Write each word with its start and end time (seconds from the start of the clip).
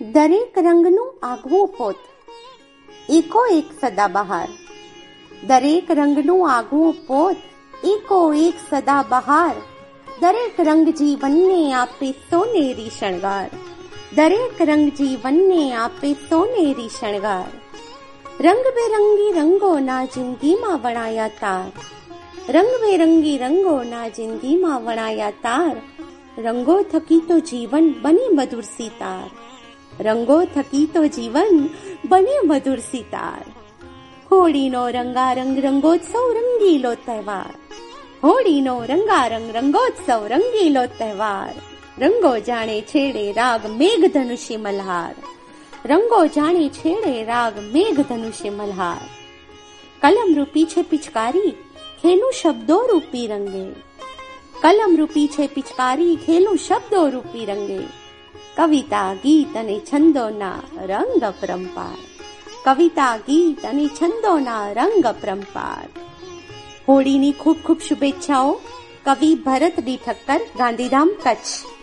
દરેક 0.00 0.58
રંગનું 0.58 1.14
આગવું 1.22 1.68
પોત. 1.68 1.94
એકો 3.08 3.46
એક 3.46 3.64
સદાબહાર. 3.80 4.48
દરેક 5.46 5.90
રંગનું 5.90 6.50
આગવું 6.50 6.92
પોત, 6.92 7.36
એકો 7.84 8.34
એક 8.34 8.54
સદાબહાર. 8.70 9.54
દરેક 10.20 10.60
રંગ 10.60 10.88
જીવનને 10.88 11.72
આપે 11.72 12.12
સોનેરી 12.12 12.90
શણગાર 13.00 13.50
દરેક 14.16 14.62
રંગ 14.62 14.88
જીવનને 14.88 15.74
આપે 15.74 16.12
સોનેરી 16.12 16.88
શણગાર 16.88 17.50
રંગબેરંગી 18.40 19.32
રંગોના 19.32 20.04
જિંદગીમાં 20.04 20.78
વણાયા 20.82 21.28
તાર. 21.28 21.72
રંગબેરંગી 22.52 23.38
રંગોના 23.38 24.08
જિંદગીમાં 24.08 24.84
વણાયા 24.84 25.30
તાર. 25.30 25.76
રંગો 26.38 26.82
થકી 26.82 27.20
તો 27.20 27.38
જીવન 27.38 27.94
બની 28.02 28.28
મધુર 28.32 28.62
સિતાર. 28.62 29.30
રંગો 29.99 30.39
થકી 30.53 30.87
તો 30.87 31.03
જીવન 31.09 31.55
બને 32.05 32.37
મધુર 32.41 32.79
સિતાર 32.83 33.43
હોળીનો 34.31 34.83
રંગારંગ 34.93 35.53
રંગોત્સવ 35.59 36.25
રંગીલો 36.37 36.91
તહેવાર 37.03 37.53
હોળીનો 38.23 38.75
રંગારંગ 38.85 39.47
રંગોત્સવ 39.55 40.21
રંગીલો 40.31 40.83
તહેવાર 40.97 41.53
રંગો 41.97 42.33
જાણે 42.41 42.77
છેડે 42.83 43.25
રાગ 43.33 43.63
મેઘ 43.73 44.05
ધનુષી 44.09 44.59
મલ્હાર 44.59 45.15
રંગો 45.85 46.21
જાણે 46.29 46.65
છેડે 46.71 47.15
રાગ 47.25 47.55
મેઘ 47.69 48.01
ધનુષી 48.03 48.51
મલ્હાર 48.51 49.03
કલમ 50.01 50.31
રૂપી 50.35 50.65
છે 50.65 50.81
પિચકારી 50.83 51.53
ખેલું 52.01 52.33
શબ્દો 52.33 52.79
રૂપી 52.85 53.27
રંગે 53.29 53.65
કલમ 54.57 54.91
રૂપી 54.95 55.27
છે 55.27 55.45
પિચકારી 55.49 56.15
ખેલું 56.25 56.57
શબ્દો 56.57 57.01
રૂપી 57.09 57.45
રંગે 57.47 57.79
કવિતા 58.56 59.10
ગીત 59.22 59.56
અને 59.56 59.76
છંદોના 59.80 60.60
રંગ 60.84 61.24
પરંપાર 61.40 61.98
કવિતા 62.64 63.14
ગીત 63.26 63.62
અને 63.64 63.86
છંદોના 63.90 64.64
રંગ 64.74 65.06
પરંપાર 65.14 65.88
હોળીની 66.88 67.32
ખૂબ 67.32 67.58
ખૂબ 67.64 67.80
શુભેચ્છાઓ 67.80 68.48
કવિ 69.04 69.30
ભરત 69.44 69.76
ડી 69.80 69.98
ઠક્કર 69.98 70.40
ગાંધીધામ 70.56 71.10
કચ્છ 71.24 71.79